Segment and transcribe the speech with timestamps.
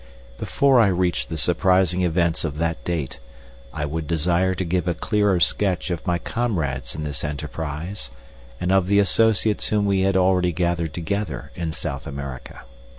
[0.39, 3.19] Before I reach the surprising events of that date
[3.71, 8.09] I would desire to give a clearer sketch of my comrades in this enterprise,
[8.59, 12.61] and of the associates whom we had already gathered together in South America.